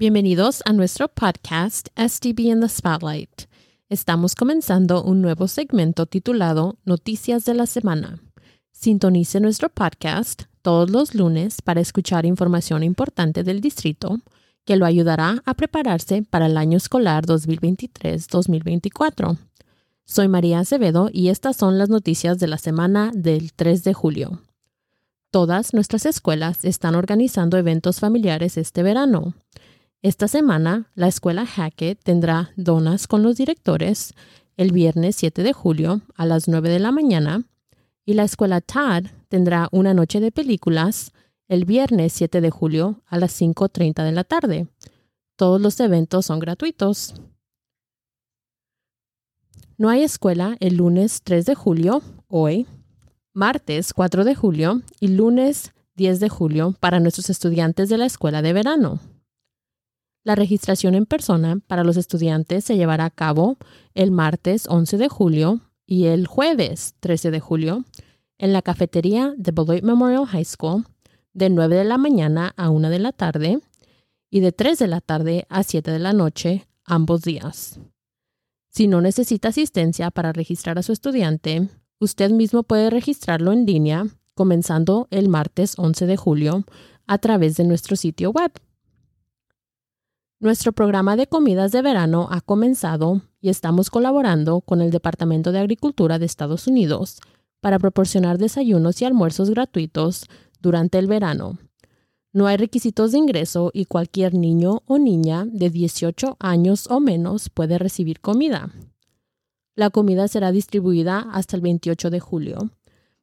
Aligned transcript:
Bienvenidos 0.00 0.64
a 0.64 0.72
nuestro 0.72 1.06
podcast 1.08 1.88
SDB 1.94 2.46
in 2.46 2.60
the 2.62 2.70
Spotlight. 2.70 3.42
Estamos 3.90 4.34
comenzando 4.34 5.02
un 5.02 5.20
nuevo 5.20 5.46
segmento 5.46 6.06
titulado 6.06 6.78
Noticias 6.86 7.44
de 7.44 7.52
la 7.52 7.66
Semana. 7.66 8.18
Sintonice 8.72 9.40
nuestro 9.40 9.68
podcast 9.68 10.44
todos 10.62 10.90
los 10.90 11.14
lunes 11.14 11.60
para 11.60 11.82
escuchar 11.82 12.24
información 12.24 12.82
importante 12.82 13.44
del 13.44 13.60
distrito 13.60 14.20
que 14.64 14.76
lo 14.76 14.86
ayudará 14.86 15.42
a 15.44 15.52
prepararse 15.52 16.22
para 16.22 16.46
el 16.46 16.56
año 16.56 16.78
escolar 16.78 17.26
2023-2024. 17.26 19.36
Soy 20.06 20.28
María 20.28 20.60
Acevedo 20.60 21.10
y 21.12 21.28
estas 21.28 21.58
son 21.58 21.76
las 21.76 21.90
noticias 21.90 22.38
de 22.38 22.46
la 22.46 22.56
semana 22.56 23.10
del 23.14 23.52
3 23.52 23.84
de 23.84 23.92
julio. 23.92 24.40
Todas 25.30 25.74
nuestras 25.74 26.06
escuelas 26.06 26.64
están 26.64 26.94
organizando 26.94 27.58
eventos 27.58 28.00
familiares 28.00 28.56
este 28.56 28.82
verano. 28.82 29.34
Esta 30.02 30.28
semana, 30.28 30.90
la 30.94 31.08
escuela 31.08 31.44
Hackett 31.44 32.02
tendrá 32.02 32.52
donas 32.56 33.06
con 33.06 33.22
los 33.22 33.36
directores 33.36 34.14
el 34.56 34.72
viernes 34.72 35.16
7 35.16 35.42
de 35.42 35.52
julio 35.52 36.00
a 36.14 36.24
las 36.24 36.48
9 36.48 36.70
de 36.70 36.78
la 36.78 36.90
mañana 36.90 37.44
y 38.06 38.14
la 38.14 38.24
escuela 38.24 38.62
Todd 38.62 39.08
tendrá 39.28 39.68
una 39.72 39.92
noche 39.92 40.20
de 40.20 40.32
películas 40.32 41.12
el 41.48 41.66
viernes 41.66 42.14
7 42.14 42.40
de 42.40 42.48
julio 42.48 43.02
a 43.08 43.18
las 43.18 43.38
5.30 43.38 44.02
de 44.02 44.12
la 44.12 44.24
tarde. 44.24 44.68
Todos 45.36 45.60
los 45.60 45.78
eventos 45.80 46.24
son 46.24 46.38
gratuitos. 46.38 47.14
No 49.76 49.90
hay 49.90 50.02
escuela 50.02 50.56
el 50.60 50.76
lunes 50.76 51.20
3 51.24 51.44
de 51.44 51.54
julio, 51.54 52.02
hoy, 52.26 52.66
martes 53.34 53.92
4 53.92 54.24
de 54.24 54.34
julio 54.34 54.80
y 54.98 55.08
lunes 55.08 55.74
10 55.96 56.20
de 56.20 56.28
julio 56.30 56.74
para 56.80 57.00
nuestros 57.00 57.28
estudiantes 57.28 57.90
de 57.90 57.98
la 57.98 58.06
escuela 58.06 58.40
de 58.40 58.54
verano. 58.54 58.98
La 60.22 60.34
registración 60.34 60.94
en 60.94 61.06
persona 61.06 61.60
para 61.66 61.82
los 61.82 61.96
estudiantes 61.96 62.64
se 62.64 62.76
llevará 62.76 63.06
a 63.06 63.10
cabo 63.10 63.56
el 63.94 64.10
martes 64.10 64.66
11 64.68 64.98
de 64.98 65.08
julio 65.08 65.60
y 65.86 66.06
el 66.06 66.26
jueves 66.26 66.94
13 67.00 67.30
de 67.30 67.40
julio 67.40 67.84
en 68.38 68.52
la 68.52 68.62
cafetería 68.62 69.32
de 69.36 69.52
Beloit 69.52 69.82
Memorial 69.82 70.26
High 70.26 70.44
School 70.44 70.84
de 71.32 71.48
9 71.48 71.76
de 71.76 71.84
la 71.84 71.96
mañana 71.96 72.52
a 72.56 72.70
1 72.70 72.90
de 72.90 72.98
la 72.98 73.12
tarde 73.12 73.60
y 74.30 74.40
de 74.40 74.52
3 74.52 74.78
de 74.78 74.86
la 74.88 75.00
tarde 75.00 75.46
a 75.48 75.62
7 75.62 75.90
de 75.90 75.98
la 75.98 76.12
noche 76.12 76.66
ambos 76.84 77.22
días. 77.22 77.80
Si 78.68 78.88
no 78.88 79.00
necesita 79.00 79.48
asistencia 79.48 80.10
para 80.10 80.32
registrar 80.32 80.78
a 80.78 80.82
su 80.82 80.92
estudiante, 80.92 81.68
usted 81.98 82.30
mismo 82.30 82.62
puede 82.62 82.90
registrarlo 82.90 83.52
en 83.52 83.66
línea 83.66 84.06
comenzando 84.34 85.08
el 85.10 85.28
martes 85.28 85.74
11 85.76 86.06
de 86.06 86.16
julio 86.16 86.64
a 87.06 87.18
través 87.18 87.56
de 87.56 87.64
nuestro 87.64 87.96
sitio 87.96 88.30
web. 88.30 88.52
Nuestro 90.42 90.72
programa 90.72 91.16
de 91.16 91.26
comidas 91.26 91.70
de 91.70 91.82
verano 91.82 92.26
ha 92.30 92.40
comenzado 92.40 93.20
y 93.42 93.50
estamos 93.50 93.90
colaborando 93.90 94.62
con 94.62 94.80
el 94.80 94.90
Departamento 94.90 95.52
de 95.52 95.58
Agricultura 95.58 96.18
de 96.18 96.24
Estados 96.24 96.66
Unidos 96.66 97.20
para 97.60 97.78
proporcionar 97.78 98.38
desayunos 98.38 99.02
y 99.02 99.04
almuerzos 99.04 99.50
gratuitos 99.50 100.24
durante 100.58 100.98
el 100.98 101.08
verano. 101.08 101.58
No 102.32 102.46
hay 102.46 102.56
requisitos 102.56 103.12
de 103.12 103.18
ingreso 103.18 103.70
y 103.74 103.84
cualquier 103.84 104.32
niño 104.32 104.82
o 104.86 104.98
niña 104.98 105.44
de 105.44 105.68
18 105.68 106.38
años 106.40 106.86
o 106.90 107.00
menos 107.00 107.50
puede 107.50 107.76
recibir 107.76 108.20
comida. 108.20 108.72
La 109.74 109.90
comida 109.90 110.26
será 110.26 110.52
distribuida 110.52 111.18
hasta 111.32 111.54
el 111.56 111.60
28 111.60 112.08
de 112.08 112.20
julio, 112.20 112.70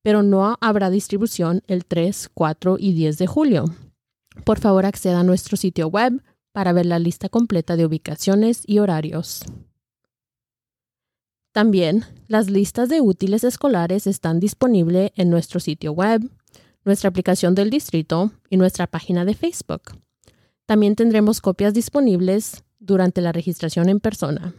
pero 0.00 0.22
no 0.22 0.56
habrá 0.62 0.88
distribución 0.88 1.62
el 1.66 1.84
3, 1.84 2.30
4 2.32 2.76
y 2.78 2.94
10 2.94 3.18
de 3.18 3.26
julio. 3.26 3.64
Por 4.46 4.60
favor, 4.60 4.86
acceda 4.86 5.20
a 5.20 5.24
nuestro 5.24 5.58
sitio 5.58 5.88
web 5.88 6.22
para 6.52 6.72
ver 6.72 6.86
la 6.86 6.98
lista 6.98 7.28
completa 7.28 7.76
de 7.76 7.86
ubicaciones 7.86 8.62
y 8.66 8.78
horarios. 8.78 9.44
También, 11.52 12.04
las 12.28 12.48
listas 12.48 12.88
de 12.88 13.00
útiles 13.00 13.44
escolares 13.44 14.06
están 14.06 14.40
disponibles 14.40 15.12
en 15.16 15.28
nuestro 15.28 15.60
sitio 15.60 15.92
web, 15.92 16.22
nuestra 16.84 17.10
aplicación 17.10 17.54
del 17.54 17.70
distrito 17.70 18.32
y 18.48 18.56
nuestra 18.56 18.86
página 18.86 19.24
de 19.24 19.34
Facebook. 19.34 19.82
También 20.66 20.96
tendremos 20.96 21.40
copias 21.40 21.74
disponibles 21.74 22.64
durante 22.78 23.20
la 23.20 23.32
registración 23.32 23.88
en 23.88 24.00
persona. 24.00 24.54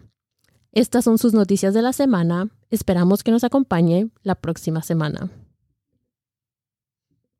Estas 0.71 1.05
son 1.05 1.17
sus 1.17 1.33
noticias 1.33 1.73
de 1.73 1.81
la 1.81 1.93
semana. 1.93 2.49
Esperamos 2.69 3.23
que 3.23 3.31
nos 3.31 3.43
acompañe 3.43 4.09
la 4.21 4.35
próxima 4.35 4.81
semana. 4.81 5.31